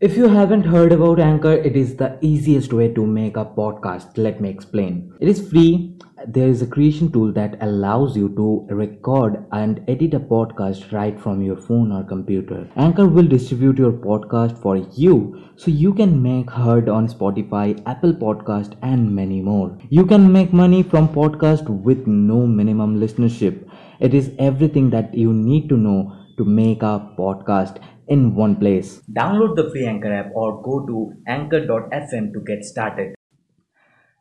If 0.00 0.16
you 0.16 0.28
haven't 0.28 0.62
heard 0.62 0.92
about 0.92 1.18
Anchor, 1.18 1.54
it 1.54 1.74
is 1.74 1.96
the 1.96 2.18
easiest 2.20 2.72
way 2.72 2.86
to 2.94 3.04
make 3.04 3.36
a 3.36 3.44
podcast. 3.44 4.16
Let 4.16 4.40
me 4.40 4.48
explain. 4.48 5.12
It 5.20 5.28
is 5.28 5.50
free. 5.50 5.98
There 6.24 6.46
is 6.46 6.62
a 6.62 6.68
creation 6.68 7.10
tool 7.10 7.32
that 7.32 7.60
allows 7.60 8.16
you 8.16 8.28
to 8.36 8.72
record 8.72 9.44
and 9.50 9.82
edit 9.88 10.14
a 10.14 10.20
podcast 10.20 10.92
right 10.92 11.18
from 11.18 11.42
your 11.42 11.56
phone 11.56 11.90
or 11.90 12.04
computer. 12.04 12.70
Anchor 12.76 13.08
will 13.08 13.26
distribute 13.26 13.78
your 13.78 13.90
podcast 13.90 14.62
for 14.62 14.76
you 14.76 15.50
so 15.56 15.72
you 15.72 15.92
can 15.92 16.22
make 16.22 16.48
heard 16.48 16.88
on 16.88 17.08
Spotify, 17.08 17.82
Apple 17.84 18.12
Podcast 18.12 18.76
and 18.82 19.12
many 19.12 19.40
more. 19.40 19.76
You 19.88 20.06
can 20.06 20.30
make 20.30 20.52
money 20.52 20.84
from 20.84 21.08
podcast 21.08 21.68
with 21.68 22.06
no 22.06 22.46
minimum 22.46 23.00
listenership. 23.00 23.68
It 23.98 24.14
is 24.14 24.30
everything 24.38 24.90
that 24.90 25.12
you 25.12 25.32
need 25.32 25.68
to 25.70 25.76
know 25.76 26.14
to 26.36 26.44
make 26.44 26.84
a 26.84 27.12
podcast 27.18 27.82
in 28.08 28.34
one 28.34 28.56
place. 28.56 29.02
Download 29.12 29.54
the 29.54 29.70
free 29.70 29.86
Anchor 29.86 30.12
app 30.12 30.30
or 30.34 30.62
go 30.62 30.86
to 30.86 31.12
anchor.fm 31.26 32.32
to 32.32 32.40
get 32.40 32.64
started. 32.64 33.14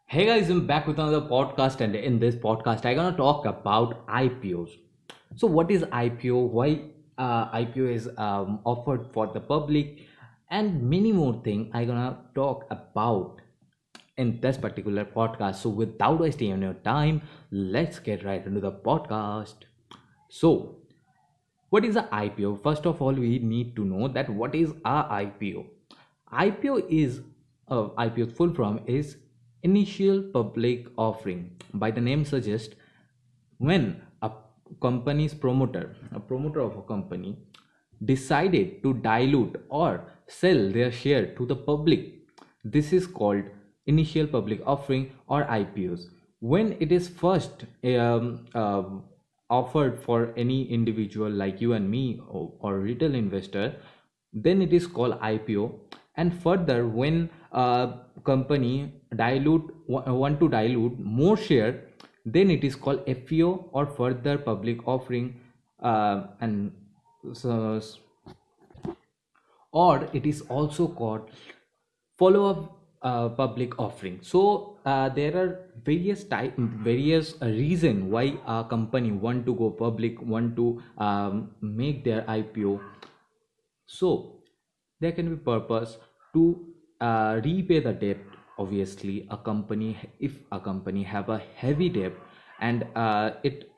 Hey 0.05 0.25
guys, 0.25 0.49
I'm 0.49 0.65
back 0.67 0.87
with 0.87 0.99
another 0.99 1.21
podcast, 1.21 1.81
and 1.81 1.95
in 1.95 2.19
this 2.19 2.35
podcast, 2.35 2.85
I'm 2.85 2.95
gonna 2.95 3.17
talk 3.17 3.45
about 3.45 4.05
IPOs. 4.07 4.69
So, 5.35 5.47
what 5.47 5.69
is 5.69 5.83
IPO? 5.83 6.49
Why 6.49 6.81
uh, 7.17 7.51
IPO 7.51 7.93
is 7.93 8.09
um, 8.17 8.59
offered 8.63 9.11
for 9.13 9.27
the 9.33 9.41
public, 9.41 9.99
and 10.49 10.81
many 10.89 11.11
more 11.11 11.41
things 11.43 11.69
I'm 11.73 11.87
gonna 11.87 12.17
talk 12.35 12.65
about 12.69 13.41
in 14.15 14.39
this 14.39 14.57
particular 14.57 15.03
podcast. 15.03 15.55
So, 15.55 15.69
without 15.69 16.19
wasting 16.21 16.53
any 16.53 16.73
time, 16.85 17.21
let's 17.51 17.99
get 17.99 18.23
right 18.23 18.45
into 18.45 18.61
the 18.61 18.71
podcast. 18.71 19.67
So, 20.29 20.77
what 21.69 21.85
is 21.85 21.95
a 21.95 22.03
ipo 22.23 22.51
first 22.63 22.85
of 22.85 23.01
all 23.01 23.13
we 23.13 23.39
need 23.39 23.75
to 23.75 23.85
know 23.85 24.07
that 24.07 24.29
what 24.29 24.55
is 24.55 24.71
a 24.85 24.97
ipo 25.23 25.65
ipo 26.47 26.77
is 26.89 27.21
uh, 27.69 27.87
ipo's 28.05 28.31
full 28.31 28.53
form 28.53 28.79
is 28.85 29.17
initial 29.63 30.21
public 30.21 30.87
offering. 30.97 31.51
By 31.73 31.91
the 31.91 32.01
name 32.01 32.25
suggests 32.25 32.75
when 33.57 34.01
a 34.21 34.31
company's 34.81 35.33
promoter 35.33 35.95
a 36.11 36.19
promoter 36.19 36.61
of 36.61 36.77
a 36.77 36.81
company 36.81 37.37
decided 38.11 38.83
to 38.83 38.93
dilute 38.95 39.55
or 39.69 39.91
sell 40.27 40.69
their 40.69 40.91
share 40.91 41.25
to 41.37 41.45
the 41.45 41.55
public 41.55 42.01
this 42.63 42.91
is 42.97 43.07
called 43.07 43.43
initial 43.93 44.27
public 44.27 44.61
offering 44.65 45.05
or 45.27 45.45
ipos 45.45 46.03
when 46.39 46.75
it 46.85 46.91
is 46.91 47.07
first 47.07 47.65
um, 47.85 48.45
uh, 48.53 48.83
offered 49.49 49.99
for 49.99 50.33
any 50.35 50.69
individual 50.71 51.29
like 51.29 51.61
you 51.61 51.73
and 51.73 51.89
me 51.89 52.21
or, 52.27 52.53
or 52.59 52.79
retail 52.79 53.15
investor 53.15 53.75
then 54.33 54.61
it 54.61 54.73
is 54.73 54.85
called 54.85 55.19
ipo 55.21 55.79
and 56.15 56.33
further 56.43 56.87
when 56.87 57.29
a 57.51 57.93
company 58.23 58.93
dilute 59.15 59.73
want 59.87 60.39
to 60.39 60.49
dilute 60.49 60.99
more 60.99 61.37
share 61.37 61.83
then 62.25 62.51
it 62.51 62.63
is 62.63 62.75
called 62.75 63.05
fpo 63.05 63.69
or 63.71 63.85
further 63.85 64.37
public 64.37 64.85
offering 64.87 65.39
uh, 65.81 66.23
and 66.41 66.71
so, 67.33 67.81
or 69.71 70.09
it 70.13 70.25
is 70.25 70.41
also 70.41 70.87
called 70.87 71.29
follow 72.17 72.49
up 72.49 72.76
uh, 73.01 73.29
public 73.29 73.79
offering. 73.79 74.19
So 74.21 74.77
uh, 74.85 75.09
there 75.09 75.35
are 75.35 75.67
various 75.83 76.23
type 76.23 76.55
various 76.83 77.35
uh, 77.41 77.47
reason 77.47 78.09
why 78.09 78.39
a 78.47 78.63
company 78.63 79.11
want 79.11 79.45
to 79.45 79.55
go 79.55 79.69
public 79.69 80.21
want 80.21 80.55
to 80.55 80.81
um, 80.97 81.51
make 81.61 82.03
their 82.03 82.23
ipo 82.35 82.79
so 83.85 84.11
there 84.99 85.11
can 85.11 85.29
be 85.33 85.37
purpose 85.49 85.97
to 86.33 86.43
uh, 86.99 87.39
repay 87.43 87.79
the 87.79 87.93
debt 87.93 88.17
obviously 88.57 89.27
a 89.29 89.37
company 89.37 89.95
if 90.19 90.39
a 90.51 90.59
company 90.59 91.03
have 91.03 91.29
a 91.29 91.41
heavy 91.55 91.89
debt 91.89 92.13
and 92.59 92.87
uh, 92.95 93.31
it 93.43 93.69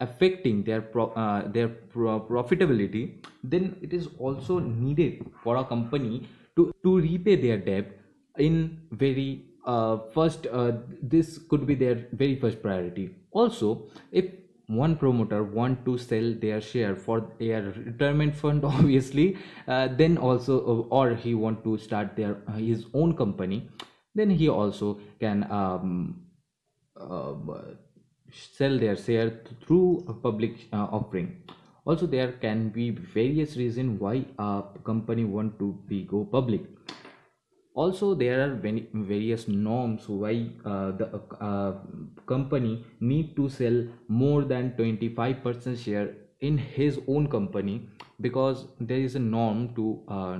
affecting 0.00 0.62
their 0.64 0.80
pro, 0.80 1.10
uh, 1.14 1.46
their 1.48 1.68
pro 1.68 2.20
profitability 2.20 3.22
then 3.42 3.76
it 3.82 3.92
is 3.92 4.08
also 4.18 4.58
needed 4.58 5.24
for 5.42 5.56
a 5.56 5.64
company 5.64 6.26
to 6.56 6.72
to 6.82 6.98
repay 7.00 7.36
their 7.36 7.58
debt 7.58 8.03
in 8.38 8.80
very 8.90 9.46
uh, 9.66 9.98
first 10.12 10.46
uh, 10.46 10.72
this 11.02 11.38
could 11.48 11.66
be 11.66 11.74
their 11.74 12.06
very 12.12 12.36
first 12.36 12.62
priority. 12.62 13.10
Also 13.32 13.86
if 14.12 14.26
one 14.66 14.96
promoter 14.96 15.42
want 15.42 15.84
to 15.84 15.98
sell 15.98 16.34
their 16.40 16.60
share 16.60 16.96
for 16.96 17.30
their 17.38 17.62
retirement 17.76 18.34
fund 18.34 18.64
obviously 18.64 19.36
uh, 19.68 19.88
then 19.88 20.16
also 20.16 20.58
uh, 20.60 20.94
or 20.94 21.14
he 21.14 21.34
want 21.34 21.62
to 21.64 21.76
start 21.76 22.16
their 22.16 22.42
uh, 22.48 22.52
his 22.52 22.86
own 22.94 23.14
company 23.14 23.68
then 24.14 24.30
he 24.30 24.48
also 24.48 24.98
can 25.20 25.50
um, 25.50 26.22
uh, 26.98 27.34
sell 28.32 28.78
their 28.78 28.96
share 28.96 29.40
through 29.66 30.04
a 30.08 30.14
public 30.14 30.56
offering. 30.72 31.42
Also 31.84 32.06
there 32.06 32.32
can 32.32 32.68
be 32.68 32.90
various 32.90 33.56
reason 33.56 33.98
why 33.98 34.24
a 34.38 34.62
company 34.84 35.24
want 35.24 35.58
to 35.58 35.78
be 35.86 36.04
go 36.04 36.24
public 36.24 36.62
also 37.74 38.14
there 38.14 38.40
are 38.42 38.54
various 38.54 39.48
norms 39.48 40.08
why 40.08 40.48
uh, 40.64 40.92
the 40.92 41.20
uh, 41.40 41.72
company 42.26 42.84
need 43.00 43.34
to 43.36 43.48
sell 43.48 43.84
more 44.08 44.44
than 44.44 44.70
25% 44.78 45.84
share 45.84 46.14
in 46.40 46.56
his 46.58 47.00
own 47.08 47.26
company 47.26 47.88
because 48.20 48.66
there 48.80 48.98
is 48.98 49.16
a 49.16 49.18
norm 49.18 49.74
to 49.74 50.00
uh, 50.08 50.38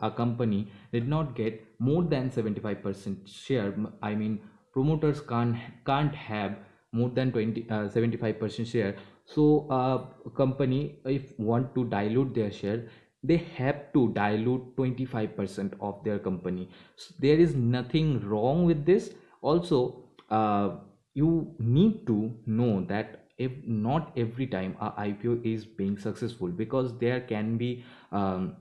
a 0.00 0.10
company 0.10 0.68
did 0.92 1.08
not 1.08 1.34
get 1.34 1.64
more 1.78 2.02
than 2.02 2.30
75% 2.30 3.26
share. 3.26 3.74
I 4.02 4.14
mean 4.14 4.40
promoters 4.72 5.20
can't 5.20 5.56
can't 5.86 6.14
have 6.14 6.56
more 6.92 7.08
than 7.08 7.32
20 7.32 7.62
75% 7.62 8.60
uh, 8.60 8.64
share. 8.64 8.96
So 9.24 9.66
a 9.70 10.30
company 10.30 10.98
if 11.04 11.32
want 11.38 11.74
to 11.74 11.84
dilute 11.84 12.34
their 12.34 12.50
share 12.50 12.88
they 13.26 13.36
have 13.56 13.92
to 13.92 14.08
dilute 14.12 14.76
25% 14.76 15.72
of 15.80 16.02
their 16.04 16.18
company. 16.18 16.68
So 16.96 17.14
there 17.18 17.38
is 17.38 17.54
nothing 17.54 18.20
wrong 18.28 18.64
with 18.64 18.84
this. 18.86 19.10
Also 19.42 20.04
uh, 20.30 20.70
you 21.14 21.54
need 21.58 22.06
to 22.06 22.34
know 22.46 22.84
that 22.88 23.26
if 23.38 23.52
not 23.66 24.12
every 24.16 24.46
time 24.46 24.76
a 24.80 24.90
ipo 25.06 25.34
is 25.54 25.64
being 25.80 25.98
successful 25.98 26.48
because 26.48 26.98
there 26.98 27.20
can 27.20 27.56
be 27.56 27.84
um, 28.12 28.56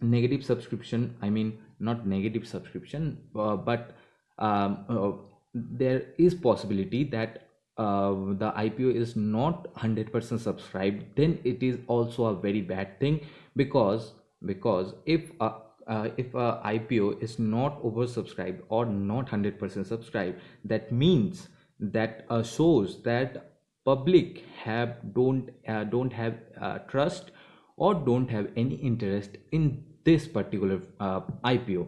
negative 0.00 0.44
subscription 0.44 1.14
i 1.22 1.30
mean 1.30 1.58
not 1.80 2.06
negative 2.06 2.46
subscription 2.46 3.18
uh, 3.36 3.56
but 3.56 3.96
um, 4.38 4.84
uh, 4.88 5.12
there 5.54 6.02
is 6.18 6.34
possibility 6.34 7.02
that 7.02 7.45
uh, 7.78 8.10
the 8.42 8.52
ipo 8.64 8.94
is 8.94 9.16
not 9.16 9.72
100% 9.74 10.40
subscribed 10.40 11.04
then 11.16 11.38
it 11.44 11.62
is 11.62 11.78
also 11.86 12.26
a 12.26 12.34
very 12.34 12.60
bad 12.60 12.98
thing 13.00 13.20
because 13.54 14.12
because 14.44 14.94
if 15.04 15.30
a 15.40 15.52
uh, 15.86 16.08
if 16.16 16.34
a 16.34 16.60
IPO 16.64 17.22
is 17.22 17.38
not 17.38 17.82
oversubscribed 17.82 18.60
or 18.68 18.84
not 18.86 19.26
100% 19.28 19.86
subscribed 19.86 20.40
that 20.64 20.90
means 20.92 21.48
that 21.78 22.24
uh, 22.28 22.42
shows 22.42 23.02
that 23.02 23.52
public 23.84 24.44
have 24.64 24.96
don't 25.14 25.50
uh, 25.68 25.84
don't 25.84 26.12
have 26.12 26.34
uh, 26.60 26.78
trust 26.78 27.30
or 27.76 27.94
don't 27.94 28.30
have 28.30 28.48
any 28.56 28.74
interest 28.74 29.36
in 29.52 29.84
this 30.04 30.26
particular 30.26 30.80
uh, 30.98 31.20
IPO 31.44 31.86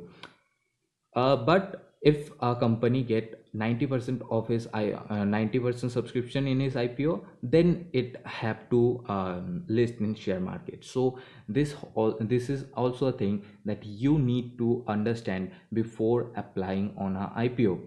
uh, 1.17 1.37
but 1.37 1.97
if 2.03 2.31
a 2.41 2.55
company 2.55 3.03
get 3.03 3.48
90% 3.59 4.23
of 4.31 4.47
his 4.49 4.67
90% 4.69 5.85
uh, 5.85 5.89
subscription 5.89 6.47
in 6.47 6.61
his 6.61 6.75
ipo 6.75 7.25
then 7.43 7.87
it 7.93 8.17
have 8.25 8.71
to 8.71 9.05
um, 9.09 9.65
list 9.69 9.95
in 10.01 10.15
share 10.15 10.41
market. 10.41 10.85
So 10.85 11.19
this 11.49 11.75
all 11.95 12.17
this 12.21 12.49
is 12.49 12.65
also 12.77 13.07
a 13.07 13.13
thing 13.13 13.45
that 13.65 13.85
you 13.85 14.19
need 14.19 14.59
to 14.59 14.85
understand 14.87 15.51
before 15.73 16.31
applying 16.37 16.95
on 16.97 17.17
a 17.17 17.33
ipo 17.49 17.79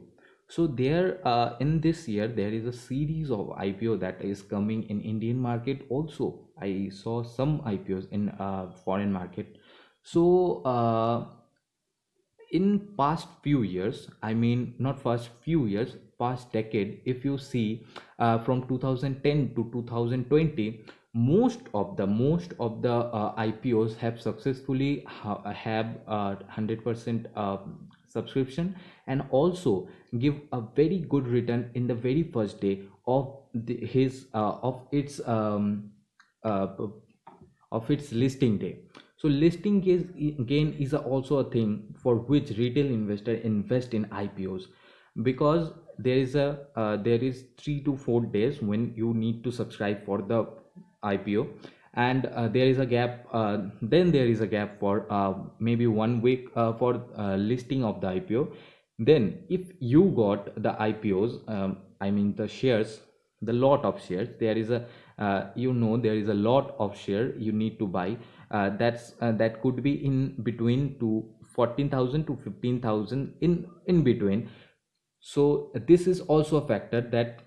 so 0.51 0.67
there 0.67 1.25
uh, 1.25 1.55
in 1.61 1.79
this 1.79 2.09
year 2.09 2.27
there 2.27 2.51
is 2.51 2.65
a 2.65 2.73
series 2.73 3.31
of 3.31 3.51
ipo 3.65 3.97
that 3.97 4.21
is 4.21 4.41
coming 4.41 4.83
in 4.89 4.99
indian 4.99 5.39
market 5.39 5.85
also. 5.89 6.49
I 6.61 6.89
saw 6.91 7.23
some 7.23 7.61
ipos 7.61 8.11
in 8.11 8.27
uh, 8.37 8.71
foreign 8.83 9.13
market. 9.13 9.55
So 10.03 10.61
uh, 10.63 11.25
in 12.51 12.87
past 12.97 13.27
few 13.41 13.63
years 13.63 14.07
i 14.21 14.33
mean 14.33 14.73
not 14.77 15.01
first 15.01 15.29
few 15.43 15.65
years 15.65 15.95
past 16.19 16.51
decade 16.51 17.01
if 17.05 17.25
you 17.25 17.37
see 17.37 17.83
uh, 18.19 18.37
from 18.39 18.67
2010 18.67 19.55
to 19.55 19.69
2020 19.71 20.83
most 21.13 21.59
of 21.73 21.97
the 21.97 22.07
most 22.07 22.53
of 22.59 22.81
the 22.81 22.93
uh, 22.93 23.43
ipos 23.45 23.97
have 23.97 24.19
successfully 24.19 25.03
ha 25.07 25.33
have 25.51 25.87
100% 26.07 27.25
uh, 27.35 27.57
subscription 28.07 28.75
and 29.07 29.23
also 29.29 29.87
give 30.19 30.39
a 30.53 30.61
very 30.75 30.99
good 30.99 31.27
return 31.27 31.69
in 31.73 31.87
the 31.87 31.95
very 31.95 32.23
first 32.23 32.61
day 32.61 32.81
of 33.07 33.37
the, 33.53 33.77
his 33.85 34.27
uh, 34.33 34.55
of 34.69 34.81
its 34.91 35.19
um, 35.27 35.91
uh, 36.43 36.67
of 37.71 37.89
its 37.89 38.11
listing 38.11 38.57
day 38.57 38.77
so 39.21 39.27
listing 39.27 39.79
gain 40.51 40.73
is 40.79 40.93
also 40.93 41.37
a 41.39 41.49
thing 41.51 41.73
for 42.03 42.15
which 42.15 42.49
retail 42.57 42.85
investor 42.85 43.35
invest 43.49 43.93
in 43.93 44.05
ipos 44.21 44.63
because 45.23 45.71
there 45.99 46.17
is 46.17 46.35
a 46.35 46.47
uh, 46.75 46.97
there 46.97 47.23
is 47.29 47.43
3 47.57 47.83
to 47.83 47.95
4 47.97 48.21
days 48.37 48.61
when 48.61 48.93
you 48.95 49.13
need 49.13 49.43
to 49.43 49.51
subscribe 49.51 50.03
for 50.05 50.21
the 50.31 50.39
ipo 51.11 51.45
and 51.93 52.25
uh, 52.25 52.47
there 52.47 52.67
is 52.67 52.79
a 52.79 52.85
gap 52.85 53.27
uh, 53.33 53.57
then 53.81 54.11
there 54.11 54.25
is 54.25 54.41
a 54.41 54.47
gap 54.47 54.79
for 54.79 55.05
uh, 55.11 55.33
maybe 55.59 55.87
one 55.87 56.21
week 56.21 56.49
uh, 56.55 56.73
for 56.73 56.91
uh, 57.17 57.35
listing 57.35 57.83
of 57.83 58.01
the 58.01 58.07
ipo 58.07 58.47
then 58.97 59.31
if 59.49 59.71
you 59.79 60.03
got 60.15 60.51
the 60.63 60.75
ipos 60.89 61.39
um, 61.47 61.77
i 61.99 62.09
mean 62.09 62.35
the 62.35 62.47
shares 62.47 63.01
the 63.41 63.53
lot 63.53 63.83
of 63.83 64.01
shares 64.07 64.29
there 64.39 64.57
is 64.57 64.69
a 64.69 64.81
you 65.55 65.73
know 65.73 65.97
there 65.97 66.15
is 66.15 66.29
a 66.29 66.33
lot 66.33 66.75
of 66.79 66.97
share 66.97 67.35
you 67.47 67.51
need 67.51 67.77
to 67.79 67.87
buy 67.87 68.17
uh, 68.51 68.69
that's 68.77 69.13
uh, 69.21 69.31
that 69.31 69.61
could 69.61 69.81
be 69.81 70.05
in 70.05 70.35
between 70.43 70.99
to 70.99 71.23
14000 71.55 72.25
to 72.27 72.35
15000 72.35 73.33
in 73.41 73.65
in 73.85 74.03
between. 74.03 74.49
So 75.19 75.71
this 75.87 76.07
is 76.07 76.21
also 76.21 76.57
a 76.57 76.67
factor 76.67 77.01
that 77.01 77.43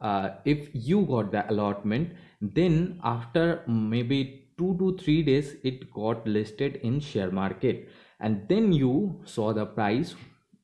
uh, 0.00 0.30
if 0.44 0.68
you 0.72 1.02
got 1.06 1.32
the 1.32 1.50
allotment 1.50 2.12
then 2.40 3.00
after 3.02 3.62
maybe 3.66 4.48
2 4.58 4.76
to 4.78 4.96
3 4.98 5.22
days 5.22 5.54
it 5.64 5.90
got 5.92 6.26
listed 6.26 6.76
in 6.82 7.00
share 7.00 7.30
market. 7.30 7.88
And 8.20 8.48
then 8.48 8.72
you 8.72 9.22
saw 9.24 9.52
the 9.52 9.66
price 9.66 10.14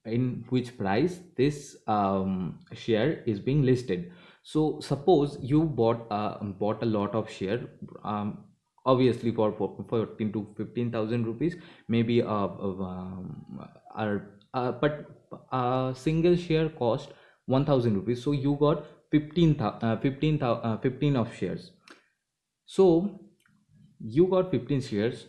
in 0.05 0.44
which 0.49 0.76
price 0.76 1.20
this 1.37 1.76
um, 1.87 2.61
share 2.73 3.23
is 3.26 3.41
being 3.41 3.62
listed. 3.62 4.12
So 4.43 4.81
suppose 4.81 5.38
you 5.41 5.65
bought 5.65 6.06
uh, 6.11 6.43
bought 6.43 6.82
a 6.82 6.87
lot 6.87 7.15
of 7.15 7.31
share 7.31 7.61
um, 8.05 8.44
obviously 8.84 9.31
for, 9.31 9.52
for 9.52 9.84
14 9.88 10.32
to 10.32 10.46
15000 10.56 11.26
rupees 11.26 11.56
maybe 11.88 12.23
uh, 12.23 12.49
um, 12.49 13.69
uh, 14.55 14.73
but 14.73 15.06
a 15.52 15.94
single 15.96 16.37
share 16.37 16.69
cost 16.69 17.11
1000 17.46 17.94
rupees. 17.94 18.23
So 18.23 18.32
you 18.32 18.56
got 18.61 18.87
15 19.11 19.61
uh, 19.61 19.96
15 19.96 20.43
uh, 20.43 20.76
15 20.79 21.17
of 21.17 21.34
shares. 21.34 21.73
So 22.67 23.20
you 23.99 24.26
got 24.26 24.50
15 24.50 24.81
shares 24.81 25.26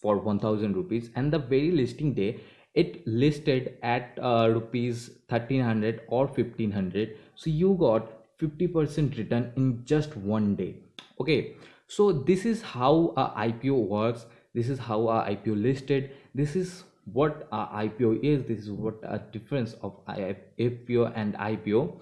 for 0.00 0.16
1000 0.18 0.74
rupees 0.74 1.10
and 1.14 1.32
the 1.32 1.38
very 1.38 1.70
listing 1.70 2.14
day 2.14 2.40
it 2.74 3.06
listed 3.06 3.76
at 3.82 4.18
uh, 4.22 4.48
rupees 4.48 5.10
1300 5.28 6.02
or 6.08 6.26
1500 6.26 7.16
so 7.34 7.50
you 7.50 7.76
got 7.78 8.38
50% 8.38 9.18
return 9.18 9.52
in 9.56 9.84
just 9.84 10.16
one 10.16 10.54
day. 10.54 10.76
Okay 11.20 11.56
so 11.96 12.12
this 12.12 12.46
is 12.46 12.62
how 12.62 13.12
a 13.16 13.26
ipo 13.48 13.76
works. 13.96 14.26
This 14.54 14.68
is 14.68 14.78
how 14.78 15.00
a 15.08 15.18
ipo 15.34 15.60
listed. 15.62 16.10
This 16.34 16.56
is 16.56 16.84
what 17.04 17.48
a 17.50 17.66
ipo 17.84 18.18
is. 18.22 18.44
This 18.44 18.60
is 18.60 18.70
what 18.70 18.98
a 19.02 19.18
difference 19.36 19.74
of 19.82 20.00
ipo 20.06 21.12
and 21.14 21.34
ipo 21.34 22.00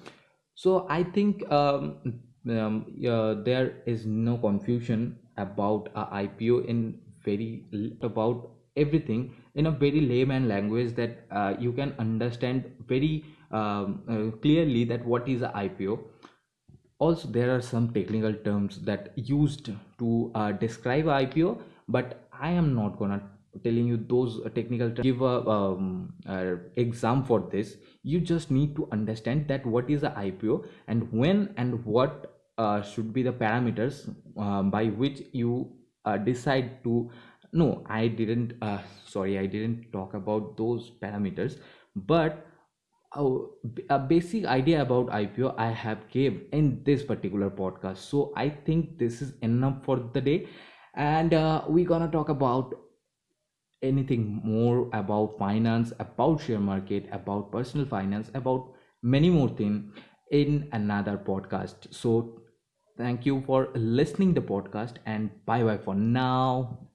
so 0.62 0.86
i 0.90 1.02
think 1.16 1.42
um, 1.52 2.20
um, 2.50 2.86
yeah, 3.06 3.34
there 3.48 3.82
is 3.86 4.06
no 4.06 4.36
confusion 4.44 5.16
about 5.36 5.88
a 5.94 6.04
ipo 6.22 6.64
in 6.66 7.00
very 7.24 7.50
about 8.02 8.50
everything 8.76 9.22
in 9.54 9.66
a 9.66 9.70
very 9.70 10.00
layman 10.00 10.48
language 10.48 10.94
that 10.96 11.26
uh, 11.30 11.54
you 11.58 11.72
can 11.72 11.94
understand 11.98 12.64
very 12.88 13.24
um, 13.52 14.02
uh, 14.08 14.36
clearly 14.42 14.84
that 14.84 15.04
what 15.06 15.28
is 15.28 15.42
a 15.42 15.52
ipo 15.66 15.98
also 16.98 17.28
there 17.28 17.54
are 17.54 17.60
some 17.60 17.90
technical 17.92 18.34
terms 18.34 18.80
that 18.80 19.12
used 19.16 19.70
to 19.98 20.30
uh, 20.34 20.52
describe 20.52 21.06
ipo 21.06 21.58
but 21.88 22.28
i 22.32 22.50
am 22.50 22.74
not 22.74 22.98
gonna 22.98 23.20
telling 23.64 23.86
you 23.86 23.96
those 23.96 24.40
technical 24.54 24.88
terms. 24.90 25.02
Give 25.02 25.22
a 25.22 25.48
um, 25.48 26.12
uh, 26.28 26.56
exam 26.76 27.24
for 27.24 27.48
this. 27.50 27.76
You 28.02 28.20
just 28.20 28.50
need 28.50 28.76
to 28.76 28.88
understand 28.92 29.48
that 29.48 29.66
what 29.66 29.90
is 29.90 30.02
a 30.02 30.10
ipo 30.10 30.64
and 30.86 31.10
when 31.12 31.54
and 31.56 31.84
what 31.84 32.38
uh, 32.58 32.82
should 32.82 33.12
be 33.12 33.22
the 33.22 33.32
parameters 33.32 34.14
uh, 34.38 34.62
by 34.62 34.86
which 34.86 35.22
you 35.32 35.72
uh, 36.04 36.16
decide 36.16 36.82
to 36.84 37.10
no 37.52 37.82
i 37.88 38.06
didn't 38.06 38.52
uh, 38.60 38.78
sorry 39.06 39.38
i 39.38 39.46
didn't 39.46 39.90
talk 39.92 40.14
about 40.14 40.56
those 40.56 40.90
parameters 41.02 41.58
but 41.96 42.44
a 43.88 43.98
basic 43.98 44.44
idea 44.44 44.82
about 44.82 45.08
ipo 45.08 45.54
i 45.58 45.68
have 45.70 46.08
gave 46.10 46.42
in 46.52 46.82
this 46.84 47.02
particular 47.02 47.48
podcast. 47.50 47.98
So 47.98 48.32
i 48.36 48.48
think 48.50 48.98
this 48.98 49.22
is 49.22 49.32
enough 49.42 49.84
for 49.84 49.96
the 50.12 50.20
day. 50.20 50.48
And 50.94 51.32
uh, 51.32 51.62
we're 51.68 51.86
gonna 51.86 52.10
talk 52.10 52.28
about 52.28 52.74
anything 53.82 54.40
more 54.44 54.90
about 54.92 55.38
finance 55.38 55.92
about 56.00 56.40
share 56.40 56.58
market 56.58 57.08
about 57.12 57.52
personal 57.52 57.86
finance 57.86 58.30
about 58.34 58.72
many 59.02 59.30
more 59.30 59.48
things 59.48 59.94
in 60.32 60.68
another 60.72 61.16
podcast. 61.16 61.94
So 61.94 62.42
thank 62.96 63.24
you 63.24 63.42
for 63.46 63.68
listening 63.74 64.34
the 64.34 64.40
podcast 64.40 64.96
and 65.06 65.30
bye 65.46 65.62
bye 65.62 65.78
for 65.78 65.94
now 65.94 66.88